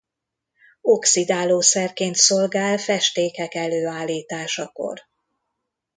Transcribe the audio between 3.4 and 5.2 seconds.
előállításakor.